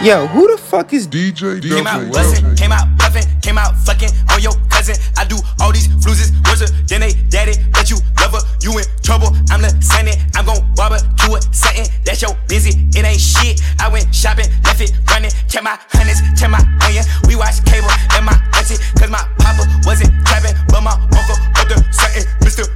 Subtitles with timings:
[0.00, 4.10] Yo, who the fuck is DJ Came out bustin', came out puffin', came out fucking
[4.30, 4.94] on your cousin.
[5.18, 7.58] I do all these fluses, worse than they daddy.
[7.74, 9.34] Bet you love her, you in trouble.
[9.50, 12.78] I'm the sunny, I'm gon' barbecue it, something that's your busy.
[12.94, 13.58] It ain't shit.
[13.82, 17.02] I went shopping, left it running, check my hundreds, check my onion.
[17.26, 21.66] We watch cable and my auntie, cause my papa wasn't trapping, but my uncle up
[21.66, 22.22] the something.
[22.46, 22.70] Mr.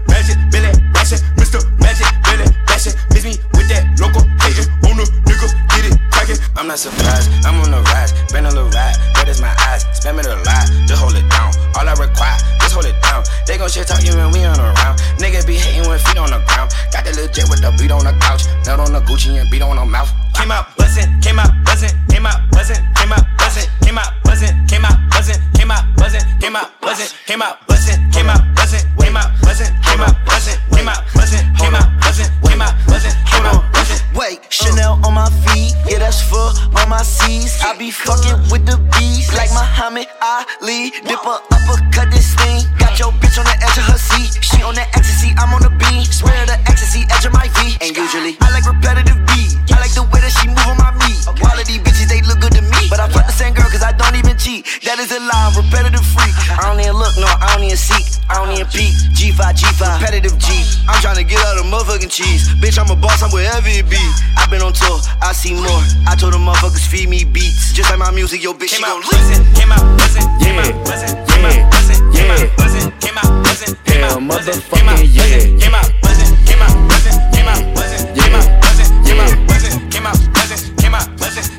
[34.82, 37.62] Chanel on my feet, yeah, that's for all my C's.
[37.62, 40.90] I be fucking with the bees like Muhammad Ali.
[41.06, 42.81] Dip her uppercut this thing.
[42.92, 44.36] Got your bitch on the edge of her seat.
[44.44, 46.12] She on the ecstasy, I'm on the beat.
[46.12, 47.72] Swear the ecstasy, edge of my V.
[47.80, 49.56] And usually, I like repetitive beat.
[49.72, 51.16] I like the way that she move on my meat.
[51.24, 52.92] All of these bitches, they look good to me.
[52.92, 54.68] But I fuck the same girl, cause I don't even cheat.
[54.84, 56.36] That is a lie, I'm repetitive freak.
[56.52, 58.04] I don't even look, no, I don't even seek.
[58.28, 58.92] I don't even peek.
[59.16, 60.52] G5, G5, repetitive G.
[60.84, 62.44] I'm trying to get out of motherfucking cheese.
[62.60, 64.04] Bitch, I'm a boss, I'm wherever it be.
[64.36, 65.80] i been on tour, I see more.
[66.04, 67.72] I told them motherfuckers feed me beats.
[67.72, 69.16] Just like my music, yo, bitch, she Came gon' out lick.
[69.16, 71.01] bustin', came out bustin', came Yeah, out bustin',
[72.42, 74.08] yeah.
[74.08, 75.58] Hell, motherfucking yeah.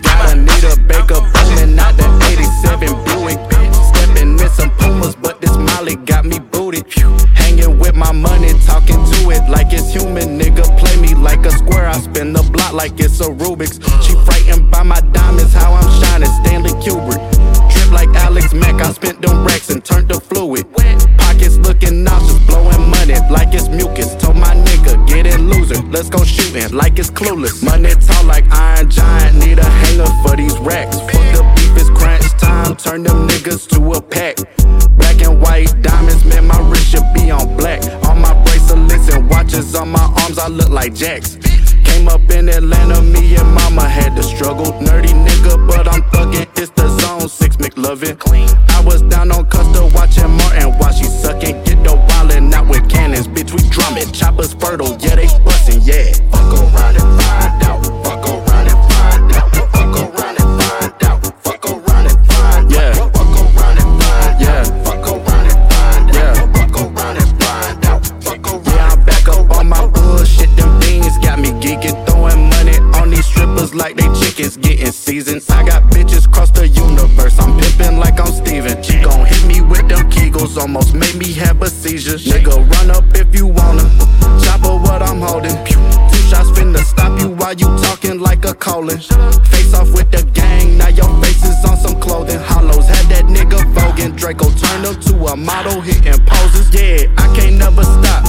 [0.04, 3.40] Got Anita Baker booming out the 87 Buick.
[3.74, 6.86] Stepping in some Pumas, but this Molly got me booted.
[7.34, 10.40] Hanging with my money, talking to it like it's human.
[10.40, 11.88] Nigga, play me like a square.
[11.88, 13.80] I spin the block like it's a Rubik's.
[14.06, 15.33] She frightened by my diamond
[26.74, 27.64] like it's clueless.
[27.64, 31.00] Money tall like Iron Giant, need a hanger for these racks.
[31.00, 32.76] Fuck the beef, it's crunch time.
[32.76, 34.38] Turn them niggas to a pack.
[34.98, 37.82] Black and white diamonds, man, my wrist should be on black.
[38.06, 41.38] All my bracelets and watches on my arms, I look like Jacks.
[41.86, 44.74] Came up in Atlanta, me and mama had to struggle.
[44.74, 46.48] Nerdy nigga, but I'm thuggin'.
[46.58, 48.18] It's the zone, six McLovin.
[48.70, 51.64] I was down on Custer watching Martin while she suckin'.
[51.64, 54.12] Get the wildin' out with cannons, bitch, we drummin'.
[54.12, 56.43] Choppers fertile, yeah, they bustin', yeah.
[94.24, 96.74] Draco turned up to a model hitting poses.
[96.74, 98.24] Yeah, I can't never stop.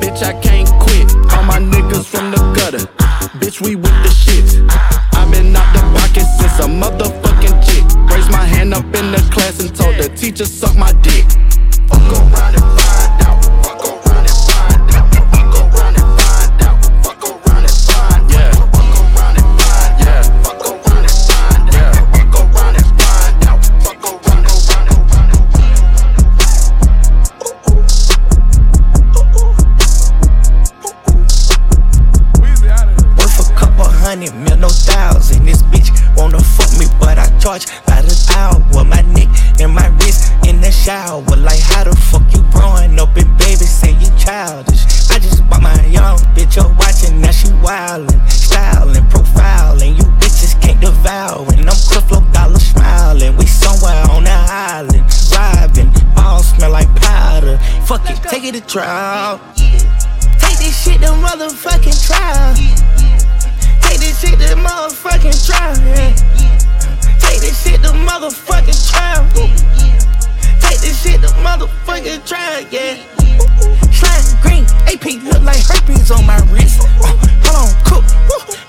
[0.00, 1.12] Bitch, I can't quit.
[1.34, 2.86] All my niggas from the gutter.
[3.38, 4.62] Bitch, we with the shit.
[5.12, 7.84] i been out the pocket since a motherfucking chick.
[8.10, 11.26] Raised my hand up in the class and told the teacher suck my dick.
[11.86, 12.85] Fuck around and
[37.58, 38.84] charge by the hour.
[38.84, 39.28] My neck
[39.60, 41.22] and my wrist in the shower.
[41.36, 44.84] Like, how the fuck you growing up and baby say you childish?
[45.10, 49.96] I just bought my young bitch a watch and now she wildin', styling, profiling.
[49.96, 51.46] You bitches can't devour.
[51.54, 53.36] And I'm Cliff Dollar smiling.
[53.36, 55.90] We somewhere on the island, vibing.
[56.16, 57.58] All smell like powder.
[57.86, 59.40] Fuck it, take it to trial.
[59.56, 62.95] Take this shit to motherfucking trial.
[68.16, 69.28] Motherfucking trial.
[70.64, 72.64] Take this shit to motherfucking trial.
[72.70, 72.96] Yeah.
[73.92, 76.80] Slime green, AP look like herpes on my wrist.
[76.80, 77.12] Uh,
[77.44, 78.04] hold on, cook.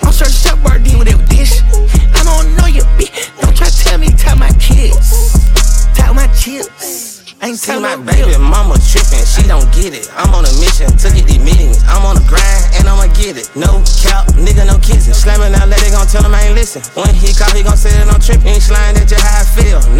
[0.03, 1.63] I'm sure Chef Boyardee with that dish.
[2.11, 3.31] I don't know you, bitch.
[3.39, 5.39] Don't try to tell me, tell my kids.
[5.95, 7.23] Tell my chips.
[7.39, 10.09] Ain't See my baby mama tripping, she don't get it.
[10.17, 11.85] I'm on a mission to get these meetings.
[11.87, 13.47] I'm on the grind and I'ma get it.
[13.55, 15.13] No cap, nigga, no kissing.
[15.13, 16.81] Slamming out, let it gon' tell him I ain't listen.
[16.99, 18.57] When he call, he gon' say that I'm tripping.
[18.57, 19.26] Ain't slime, that I feel.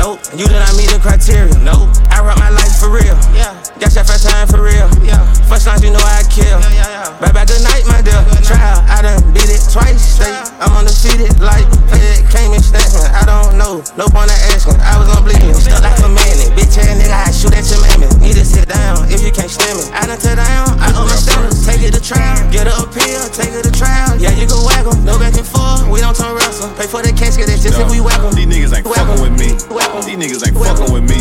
[0.07, 1.51] Nope, you did not meet the criteria.
[1.67, 3.11] Nope, I rock my life for real.
[3.35, 4.87] Yeah, got your first time for real.
[5.03, 5.19] Yeah,
[5.51, 6.47] first lines you know I kill.
[6.47, 7.19] Yeah, yeah, yeah.
[7.19, 8.15] Bye bye, good night, my dear.
[8.39, 10.31] Trial, I done beat it twice straight.
[10.63, 13.03] I'm undefeated like Fed came in stacking.
[13.03, 14.79] I don't know, no point in asking.
[14.79, 16.55] I was on bleeding, stuck like a man.
[16.55, 18.07] Bitch ass nigga, I shoot at your mammy.
[18.23, 19.91] Need to sit down if you can't stand me.
[19.91, 21.67] I done tear down, I own my standards.
[21.67, 24.15] Take it to trial, get up here, take it to trial.
[24.15, 25.56] Yeah, you can em, no back and forth.
[25.91, 26.69] We don't turn wrestle.
[26.75, 28.33] Pay for the casket, that's just if we whack em.
[28.35, 29.55] These niggas ain't fucking with me.
[30.03, 31.19] These niggas ain't fucking with me.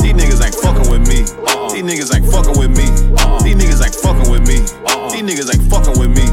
[0.00, 1.26] These niggas ain't fucking with me.
[1.44, 1.72] Uh-uh.
[1.72, 2.86] These niggas ain't fucking with me.
[3.18, 3.42] Uh-uh.
[3.42, 4.83] These niggas ain't fucking with me.
[5.14, 6.26] These niggas ain't fucking with me.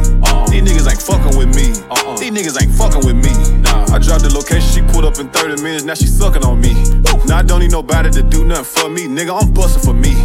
[0.50, 1.70] These niggas ain't fucking with me.
[2.18, 3.30] These niggas ain't fucking with me.
[3.94, 6.74] I dropped the location, she pulled up in 30 minutes, now she sucking on me.
[7.28, 9.38] Now I don't need nobody to do nothing for me, nigga.
[9.38, 10.18] I'm busting for me.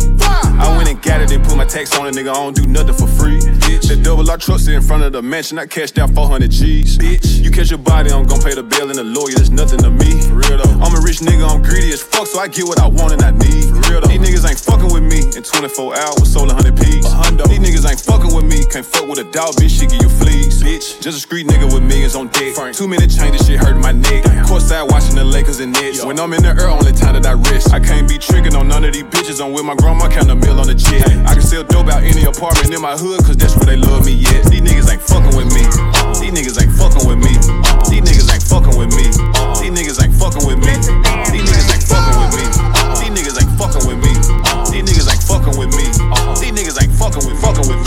[0.56, 2.30] I went and got it and put my tax on it, nigga.
[2.30, 3.40] I don't do nothing for free.
[3.68, 3.88] Bitch.
[3.88, 6.96] The double R truck sit in front of the mansion, I cashed out 400 G's.
[6.96, 9.34] Bitch, you catch your body, I'm gon' pay the bill and the lawyer.
[9.34, 10.22] That's nothing to me.
[10.22, 10.80] For real though.
[10.80, 13.22] I'm a rich nigga, I'm greedy as fuck, so I get what I want and
[13.22, 13.68] I need.
[13.68, 14.08] For real though.
[14.08, 17.04] These niggas ain't fucking with me in 24 hours, sold 100 P's.
[17.50, 18.45] These niggas ain't fucking with me,
[18.76, 19.72] can't fuck with a dog, bitch.
[19.80, 20.62] She give you fleas.
[20.62, 22.54] Bitch, just a street nigga with millions on deck.
[22.54, 22.76] Frank.
[22.76, 24.24] Two minute change, this shit hurting my neck.
[24.44, 26.04] Courtside watching the Lakers and Nets.
[26.04, 27.72] When I'm in the air, only time that I rest.
[27.72, 29.40] I can't be tricking on none of these bitches.
[29.40, 31.08] I'm with my grandma, count a mill on the jet.
[31.24, 34.04] I can sell dope out any apartment in my hood, cause that's where they love
[34.04, 34.44] me, yeah.
[34.48, 35.64] These niggas ain't fucking with me.
[36.20, 37.32] These niggas ain't fucking with me.
[37.88, 39.08] These niggas ain't fucking with me.
[39.58, 40.74] These niggas ain't fucking with me.
[41.32, 42.44] These niggas ain't fucking with me.
[43.00, 44.12] These niggas ain't fucking with me.
[44.68, 45.84] These niggas ain't fucking with me.
[46.36, 47.85] These niggas ain't fucking with, fucking with, fucking with, fucking with.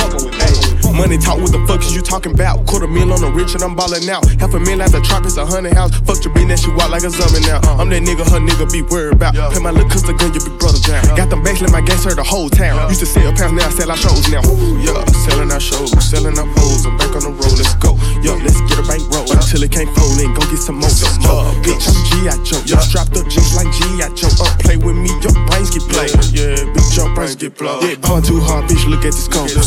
[1.00, 2.68] Money talk, what the fuck is you talking about?
[2.68, 4.28] Quarter mil on the rich and I'm ballin' out.
[4.36, 5.96] Half a mil at the trap, it's a hundred house.
[6.04, 7.64] Fuck your bitch, that she walk like a zombie now.
[7.64, 7.80] Uh-uh.
[7.80, 9.32] I'm that nigga, her nigga be worried about.
[9.32, 11.00] Pay my little cousin gun, your big brother down.
[11.16, 12.76] Got them banks, let my gang serve the whole town.
[12.92, 14.44] Used to sell pounds, now I sell our shows now.
[14.44, 16.84] Ooh, yeah, uh, selling our shows, selling our hoes.
[16.84, 17.96] I'm back on the road, let's go.
[18.20, 20.36] Yo, let's get a bank roll until it can't fold in.
[20.36, 20.92] Go get some more.
[21.24, 22.36] Yo, bitch, I'm G.I.
[22.44, 22.60] Joe.
[22.68, 24.12] Yo, strapped up just like G.I.
[24.20, 24.28] Joe.
[24.44, 26.12] Up, play with me, your brains get played.
[26.36, 27.88] Yeah, bitch, your brains get blown.
[27.88, 29.48] Yeah, ballin' too hard, bitch, look at this cone.
[29.48, 29.64] Yeah,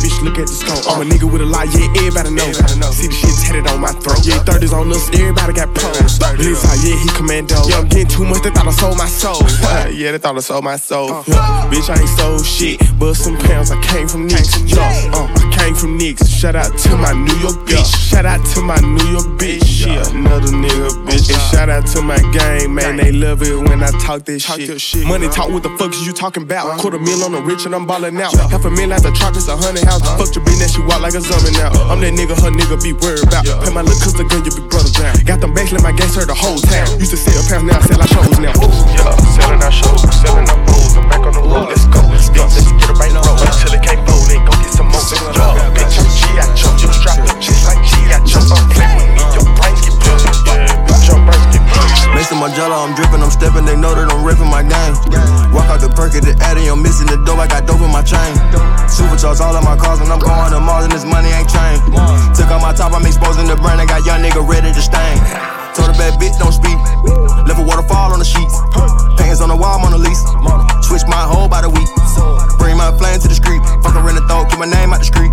[0.00, 0.84] bitch, look at this cone.
[0.86, 2.52] I'm a nigga with a lie, yeah, everybody know.
[2.92, 4.22] See the shit tatted on my throat.
[4.22, 6.18] Yeah, 30s on us, everybody got pros.
[6.38, 7.56] This how, yeah, he commando.
[7.66, 9.40] Yeah, I'm getting too much, they thought I sold my soul.
[9.90, 11.24] yeah, they thought I sold my soul.
[11.26, 14.60] Yeah, bitch, I ain't sold shit, but some pounds, I came from Knicks.
[14.62, 14.84] Yeah,
[15.14, 16.28] uh, I came from Knicks.
[16.28, 17.88] Shout out to my New York bitch.
[18.10, 19.86] Shout out to my New York bitch.
[19.86, 21.32] Yeah, another nigga bitch.
[21.32, 25.06] And shout out to my gang, man, they love it when I talk this shit.
[25.06, 26.78] Money talk, what the fuck is you talking about?
[26.78, 28.34] Quarter mil on the rich and I'm ballin' out.
[28.34, 30.02] Half a mil at the trap, it's a hundred house.
[30.18, 31.72] Fuck your bitch, that she walk like a zombie now.
[31.88, 33.48] I'm that nigga, her nigga be worried about.
[33.64, 35.16] Pay my little cousin gun, your big brother down.
[35.24, 36.86] Got them banks, let my gang serve the whole town.
[37.00, 38.54] Used to sell pounds, now I sell our shows now.
[38.92, 40.94] Yeah, selling our shows, selling our hoes.
[41.00, 42.04] I'm back on the road, let's go.
[42.12, 44.44] Let's go, let's get a bank roll until it can't fold in.
[44.44, 45.00] Go get some more.
[45.00, 46.44] Yeah, bitch, I'm G.I.
[46.54, 46.72] Joe.
[46.76, 48.20] Just strap up just like G.I.
[48.28, 48.44] Joe.
[48.44, 50.20] Up, play with me, your brains get blown.
[50.44, 51.88] Yeah, bitch, your brains get blown.
[52.14, 54.94] Maison Margiela, I'm dripping, I'm stepping, they know that I'm ripping my game.
[55.50, 57.90] Walk out the perk at the Addy, I'm missing the dope, I got dope in
[57.90, 58.38] my chain.
[59.24, 61.80] Supercharged all of my cars when I'm going to Mars and this money ain't chain.
[62.36, 65.16] Took off my top, I'm exposing the brand, I got young nigga ready to stain.
[65.72, 66.76] Told a bad bitch don't speak,
[67.48, 68.52] left a waterfall on the sheets.
[69.16, 70.20] Pants on the wall, I'm on the lease.
[70.84, 71.88] Switch my whole by the week.
[72.60, 75.08] Bring my flame to the street, fucking rent a throat, keep my name out the
[75.08, 75.32] street.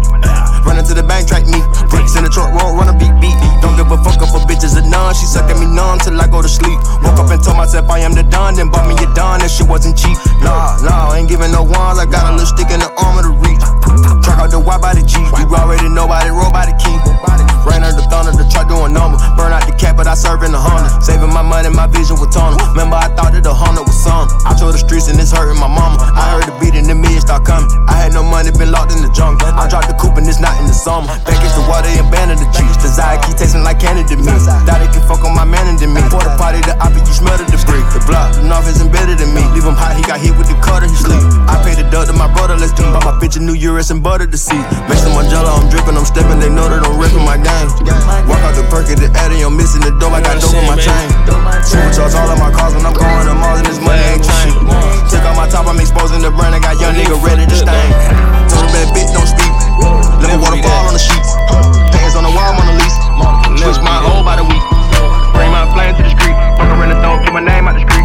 [0.64, 1.60] Running to the bank, track me.
[1.92, 3.36] Bricks in the truck, roll, run a beat, beat.
[3.60, 5.12] Don't give a fuck if a bitch is a nun.
[5.20, 6.80] She sucking me numb till I go to sleep.
[7.04, 9.44] Woke up and told myself I am the Don, then bought me a Don.
[9.44, 10.16] That shit wasn't cheap.
[10.40, 12.00] Nah, nah, ain't giving no ones.
[12.00, 13.60] I got a little stick in the arm of the reach.
[14.24, 15.20] Track out the Y by the G.
[15.20, 16.96] You already know by the roll by the key.
[17.62, 19.22] Rain under the thunder, the truck doing number.
[19.38, 20.90] Burn out the cap, but I serve in the Honda.
[20.98, 22.58] Saving my money, my vision was tunnel.
[22.74, 24.26] Remember, I thought that the Honda was some.
[24.50, 26.02] I told the streets and it's hurting my mama.
[26.18, 27.70] I heard the beat and the millions start coming.
[27.86, 29.46] I had no money, been locked in the jungle.
[29.46, 31.06] I dropped the coupe and it's not in the summer.
[31.22, 32.74] Back into water and abandoned the trees.
[32.82, 34.34] Desire keep tasting like candy to me.
[34.66, 36.02] Thought it could fuck on my man and me.
[36.10, 37.86] For the party, the op, you smell the debris.
[37.94, 39.46] The block, the north is embedded in me.
[39.54, 40.90] Leave him hot, he got hit with the cutter,
[43.42, 44.58] my a new Urus and butter to see.
[44.86, 47.70] Maison Margiela, I'm dripping, I'm stepping, they know that I'm ripping my game.
[48.30, 50.66] Walk out the perk at the Addy, I'm missing the dope, I got dope in
[50.70, 51.10] my chain.
[51.66, 54.54] Supercharged all of my cars when I'm going to Mars and this money ain't chain.
[55.10, 57.90] Took off my top, I'm exposing the brand, I got young nigga ready to stain.
[58.52, 59.54] Told bad bitch don't speak.
[60.22, 61.34] Let me waterfall on the sheets.
[61.94, 62.98] Pants on the wall, on the lease.
[63.58, 64.64] Switch my whole by the week.
[65.34, 66.36] Bring my flame to the street.
[66.58, 68.01] Fuck around the throat, keep my name out the street.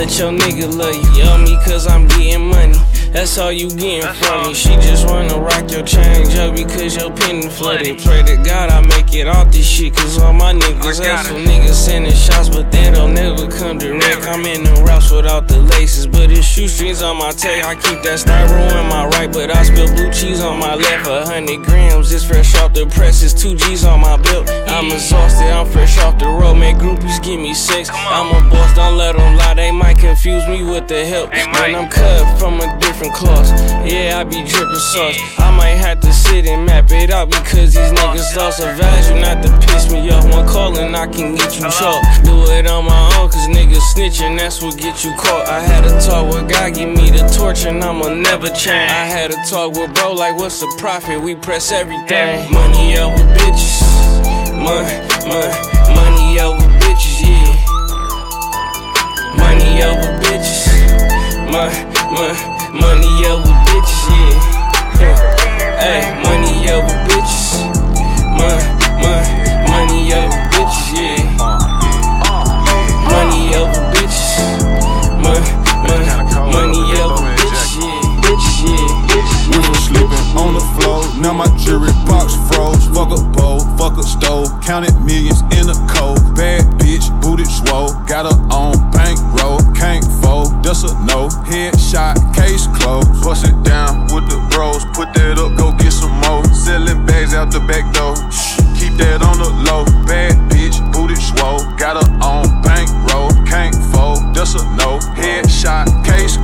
[0.00, 1.24] Let your nigga love you.
[1.24, 2.78] Love me cause I'm getting money.
[3.12, 4.54] That's all you getting from me.
[4.54, 7.98] She just wanna rock your chain up because your penny flooded.
[7.98, 11.44] Pray to God I make it off this shit, cause all my niggas have some
[11.44, 14.22] niggas sending shots, but they don't never come direct.
[14.28, 17.66] I'm in the routes without the laces, but it's shoestrings on my tail.
[17.66, 21.08] I keep that styro in my right, but I spill blue cheese on my left.
[21.08, 24.48] A hundred grams, it's fresh off the press, it's two G's on my belt.
[24.68, 26.78] I'm exhausted, I'm fresh off the road, man.
[26.78, 27.90] Groupies give me sex.
[27.92, 31.30] I'm a boss, don't let them lie, they might confuse me with the help.
[31.32, 33.48] When I'm cut from a different cloth,
[33.88, 35.16] yeah, I be dripping sauce.
[35.38, 39.20] I might have to sit and map it out because these niggas lost a value,
[39.20, 40.28] not to piss me off.
[40.28, 42.04] One call and I can get you chalk.
[42.22, 45.48] Do it on my own, cause niggas snitching, that's what get you caught.
[45.48, 48.90] I had a talk with God, give me the torch, and I'ma never change.
[48.90, 51.20] I had a talk with bro, like, what's the profit?
[51.22, 52.52] We press everything.
[52.52, 53.80] Money over bitches.
[54.52, 54.92] Money,
[55.24, 55.54] money,
[55.96, 57.56] money over bitches, yeah.
[59.38, 60.68] Money over bitches.
[61.50, 64.10] Money, money, money over bitches,
[65.00, 65.36] yeah.
[65.80, 67.64] Hey, money over bitches.
[68.36, 68.64] Money,
[69.02, 70.49] money, money over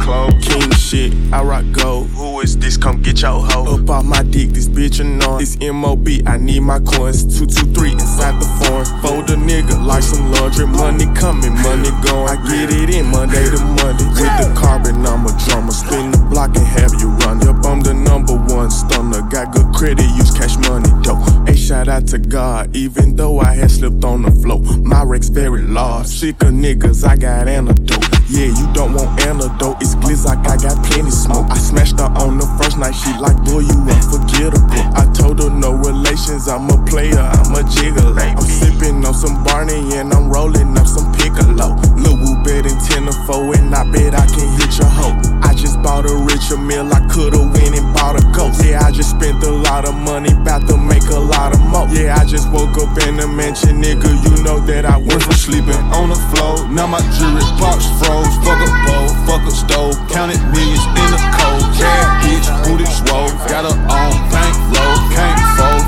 [0.07, 2.07] King shit, I rock gold.
[2.11, 2.77] Who is this?
[2.77, 3.75] Come get your hoe.
[3.75, 5.41] Up off my dick, this bitch annoying.
[5.41, 7.27] This MOB, I need my coins.
[7.27, 8.87] 223 inside the foreign.
[9.03, 10.69] Fold a nigga like some laundry.
[10.69, 12.31] Money coming, money going.
[12.31, 14.07] I get it in Monday to Monday.
[14.15, 15.73] With the carbon, I'm a drummer.
[15.73, 17.41] Spin the block and have you run.
[17.41, 19.23] Yup, I'm the number one stunner.
[19.23, 21.19] Got good credit, use cash money, though.
[21.47, 24.63] Hey, shout out to God, even though I had slipped on the floor.
[24.87, 26.07] My wreck's very large.
[26.07, 28.16] Sick of niggas, I got antidote.
[28.29, 29.79] Yeah, you don't want antidote.
[29.81, 31.47] It's Glizzock, I got plenty smoke.
[31.49, 32.91] I smashed her on the first night.
[32.91, 34.83] She like, boy, you unforgettable.
[34.99, 35.06] I
[35.37, 36.49] no relations.
[36.49, 38.17] I'm a player, I'm a gigolo.
[38.19, 41.77] I'm sipping on some Barney and I'm rolling up some Piccolo.
[41.97, 45.17] Lil Woo bet in 10 to 4 and I bet I can hit your hoe.
[45.43, 46.93] I just bought a Richard Mille.
[46.93, 48.65] I could've went and bought a ghost.
[48.65, 51.89] Yeah, I just spent a lot of money, bout to make a lot of more.
[51.89, 54.11] Yeah, I just woke up in a mansion, nigga.
[54.25, 58.27] You know that I Went from sleeping on the floor, now my jewelry box froze.
[58.43, 61.63] Fuck a bowl, fuck a stove, counted millions in the cold.
[61.79, 65.26] Yeah, bitch, booty swole, got her on bankroll, can't fold,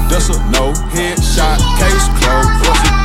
[0.08, 0.72] that's a no.
[0.90, 2.97] Headshot, case closed,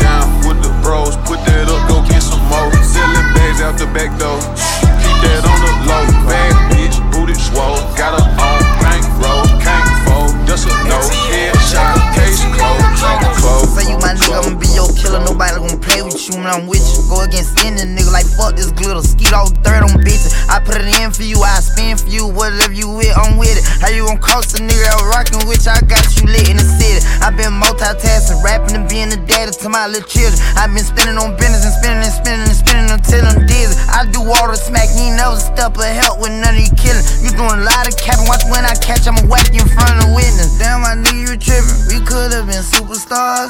[29.73, 30.37] my little children.
[30.53, 33.73] i been spending on business and spending and spending and spending until I'm dizzy.
[33.89, 36.69] I do all the smack, you ain't never step or help with none of you
[36.77, 37.01] killing.
[37.25, 39.97] You doing a lot of capping, watch when I catch, I'ma whack you in front
[39.97, 40.61] of the witness.
[40.61, 41.89] Damn, I nigga, you tripping.
[41.89, 43.49] We could've been superstars.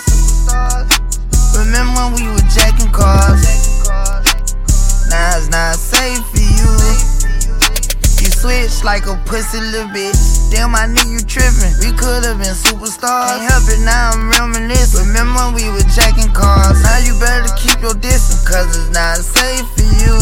[1.59, 3.43] Remember when we were jacking cars?
[5.11, 7.12] Now it's not safe for you.
[8.43, 10.51] Switch like a pussy little bitch.
[10.51, 11.79] Damn, my nigga, you trippin'.
[11.79, 13.39] We could've been superstars.
[13.39, 15.07] Can't help it, now I'm reminiscing.
[15.07, 16.83] Remember we were jacking cars?
[16.83, 20.19] Now you better keep your distance, cause it's not safe for you.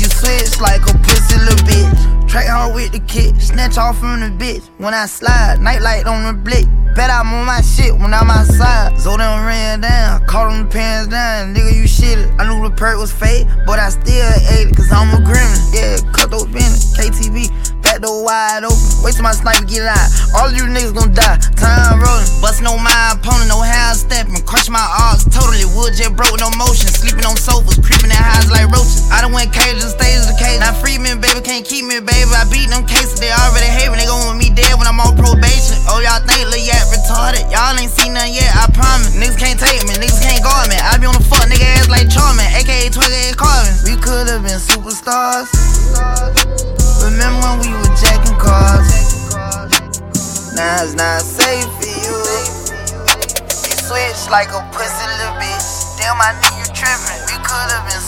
[0.00, 2.28] You switch like a pussy little bitch.
[2.30, 4.64] Track hard with the kid, snatch off from the bitch.
[4.78, 6.64] When I slide, nightlight on the blick.
[6.94, 8.94] Bet I'm on my shit when I'm outside.
[8.94, 11.54] Zodan ran down, caught him the pants down.
[11.54, 12.34] Nigga, you shitted.
[12.38, 15.74] I knew the perk was fake, but I still ate it, cause I'm a gremlin.
[15.74, 17.69] Yeah, cut those business, KTV.
[18.00, 20.08] Door wide open, wait till my sniper get out.
[20.32, 22.24] All you niggas gon' die, time rolling.
[22.40, 24.40] Bustin' on my opponent, no how stepping.
[24.48, 25.68] Crush my odds, totally.
[25.76, 26.88] Wood jet broke, no motion.
[26.88, 29.04] Sleeping on sofas, creeping in highs like roaches.
[29.12, 30.64] I done went cage to stage the cage.
[30.64, 32.32] Now free me, baby, can't keep me, baby.
[32.32, 34.00] I beat them cases, they already hate me.
[34.00, 35.76] They gon' want me dead when I'm on probation.
[35.92, 37.52] Oh, y'all think Lil Yak retarded?
[37.52, 39.12] Y'all ain't seen nothing yet, I promise.
[39.12, 40.80] Niggas can't take me, niggas can't guard me.
[40.80, 43.76] I be on the fuck nigga ass like Charmin, aka 28 Carvin.
[43.84, 45.52] We could've been superstars.
[47.04, 47.79] Remember when we?
[50.60, 52.16] Now it's not safe for you.
[53.64, 55.96] You switch like a pussy little bitch.
[55.96, 57.16] Damn, I knew you trippin'.
[57.32, 58.04] We could've been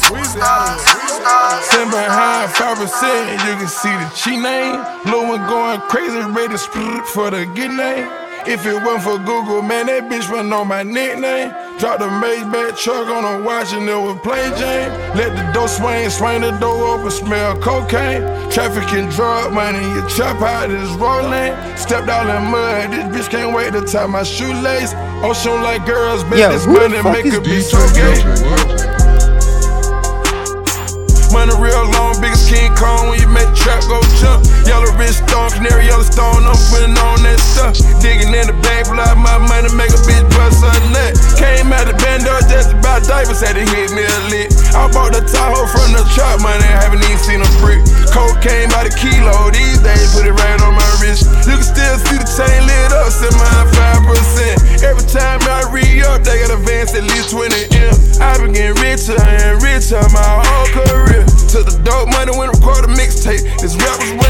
[1.64, 4.84] Sitting behind 5%, you can see the cheat name.
[5.04, 8.06] Blue one going crazy, ready to split for the good name.
[8.44, 11.54] If it wasn't for Google, man, that bitch wouldn't know my nickname.
[11.82, 14.88] Drop the Maybach truck on a watch and it was plain Jane.
[15.16, 18.22] Let the door swing, swing the door open, smell cocaine.
[18.52, 21.76] Trafficking drug money, you chop out this rolling.
[21.76, 24.94] Stepped out in mud, this bitch can't wait to tie my shoelace.
[25.24, 29.01] Ocean like girls, bet this money make her be so gay.
[31.32, 34.44] Money real long, biggest King Kong when you make the trap go jump.
[34.68, 37.72] Yellow wrist stone, canary yellow stone, I'm putting on that stuff.
[38.04, 41.16] Digging in the bank, pull out my money, make a bitch bust a nut.
[41.40, 44.52] Came out the bando just about diapers, had to hit me a lick.
[44.76, 47.80] I bought the Tahoe from the trap money, haven't even seen a brick.
[48.12, 51.32] Cocaine by the kilo, these days put it right on my wrist.
[51.48, 54.84] You can still see the chain lit up, set mine 5%.
[54.84, 57.96] Every time I re up, they got advance at least 20 M.
[58.20, 61.11] I've been getting richer and richer my whole career.
[61.52, 63.44] Took the dope money when record a mixtape.
[63.60, 64.21] This rap was way out.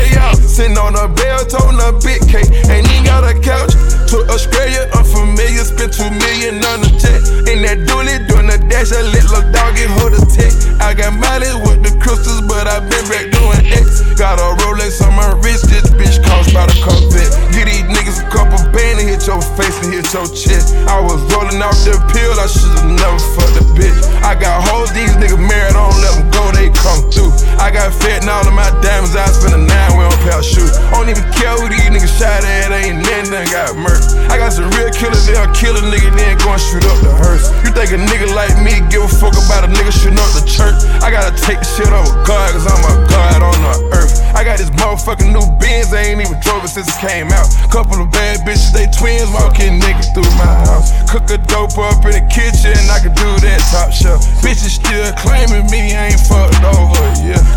[0.53, 2.45] Sitting on a bell, toting a big cake.
[2.69, 3.73] Ain't even got a couch.
[4.13, 5.65] To Australia, unfamiliar.
[5.65, 7.25] Spent two million on a jet.
[7.49, 8.93] In that dually, doing the dash.
[8.93, 10.53] A little dog get hold of tech.
[10.77, 14.05] I got mileage with the crystals, but i been back doing X.
[14.21, 15.73] Got a Rolex on my wrist.
[15.73, 17.33] This bitch cost by the Corvette.
[17.57, 20.77] Get these niggas a couple band and hit your face and hit your chest.
[20.85, 22.37] I was rolling off the pill.
[22.37, 23.97] I should've never fucked a bitch.
[24.21, 25.73] I got hoes, these niggas married.
[25.73, 26.45] I don't let them go.
[26.53, 27.33] They come through.
[27.57, 30.03] I got fat and all of my diamonds, I spend a nine we
[30.43, 30.75] on pair shoes.
[30.91, 34.15] Don't even care who these niggas shot at, ain't nothing got murked.
[34.31, 37.13] I got some real killers, they'll kill a nigga, then go and shoot up the
[37.23, 37.47] hearse.
[37.65, 40.45] You think a nigga like me give a fuck about a nigga shooting up the
[40.47, 40.79] church?
[41.03, 44.23] I gotta take the shit over God, cause I'm a God on the earth.
[44.35, 47.47] I got this motherfucking new Benz, I ain't even drove it since it came out.
[47.71, 50.91] Couple of bad bitches, they twins, walking niggas through my house.
[51.11, 54.25] Cook a dope up in the kitchen, I can do that top shelf.
[54.43, 57.02] Bitches still claiming me, I ain't fucked over.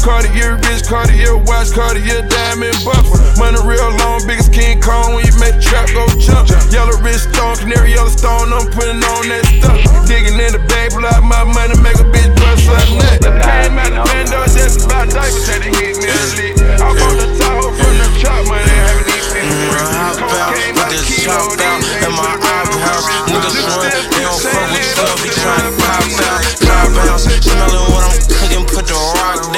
[0.06, 3.18] Cartier wrist, Cartier watch, Cartier diamond buffer.
[3.42, 6.46] Money real long, biggest King Kong when you make the trap go jump.
[6.70, 9.82] Yellow wrist stone, canary yellow stone, I'm putting on that stuff.
[10.06, 13.18] Digging in the bank, pull out my money, make a bitch bust a nut.
[13.42, 16.54] Came out the bando, just about diapers, had to hit me a lick.
[16.78, 20.22] I bought the Tahoe from the trap money, haven't even seen the mm, brick.
[20.22, 23.10] Cocaine by the kilo, these in my eyebrows.
[23.26, 26.46] Niggas run, they don't fuck with stuff, he tryna pop out.
[26.62, 29.55] Drop bounce, smelling what I'm cooking, put the rock down.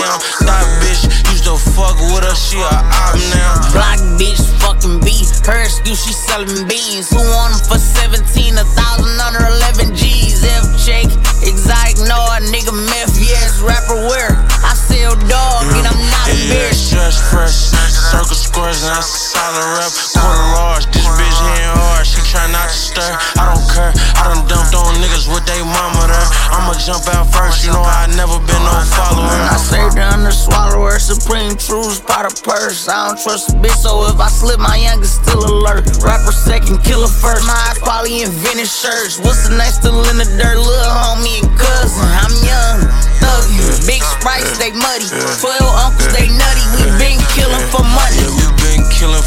[1.77, 3.53] Fuck with her, she a op now.
[3.69, 5.29] Block bitch, fucking beef.
[5.45, 7.13] Her excuse, she selling beans.
[7.13, 10.41] Who want 'em for 17, a thousand under 11 G's.
[10.43, 11.13] F Jake,
[11.45, 14.33] exotic, no, a nigga meth, yes, rapper where?
[14.65, 16.89] I sell dog, and I'm not a Yeah, bitch.
[16.89, 17.69] just fresh.
[18.11, 19.91] Circle squares and a solid rep.
[20.17, 22.07] Quarter large, this bitch hitting hard.
[22.07, 23.11] She try not to stir.
[23.37, 23.93] I don't care.
[24.17, 25.96] I done dumped on niggas with they mama.
[26.67, 27.63] I'ma jump out first.
[27.63, 29.23] You know I never been no follower.
[29.23, 32.91] I say down the swallower, supreme truths, pot of purse.
[32.91, 35.87] I don't trust a bitch, so if I slip, my youngest still alert.
[36.03, 37.47] Rapper second, killer first.
[37.47, 39.15] My eyes probably invented shirts.
[39.23, 40.59] What's the next still in the dirt?
[40.59, 42.03] Little homie and cousin.
[42.03, 42.83] I'm young,
[43.23, 43.87] thuggin'.
[43.87, 45.07] Big sprites, they muddy.
[45.39, 46.63] Twelve uncles, they nutty.
[46.75, 48.36] We been killing for money.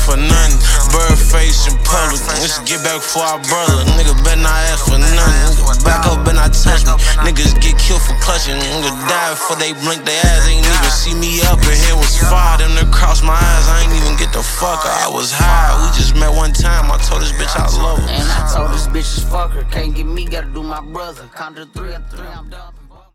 [0.01, 0.59] For nothing.
[0.91, 2.19] Bird face in public.
[2.41, 3.85] Let's get back for our brother.
[3.95, 5.85] Nigga better not ask for nothing.
[5.85, 6.97] Back up and not touch me.
[7.21, 8.57] Niggas get killed for clutching.
[8.57, 10.49] Nigga die before they blink their ass.
[10.49, 12.59] Ain't even see me up and here was fire.
[12.59, 13.67] Them to cross my eyes.
[13.69, 14.81] I ain't even get the fuck.
[14.83, 15.77] I was high.
[15.85, 16.91] We just met one time.
[16.91, 18.09] I told this bitch I love her.
[18.09, 19.65] And I told this bitch, fuck her.
[19.65, 21.29] Can't get me, gotta do my brother.
[21.37, 22.80] Count to three, three, I'm done.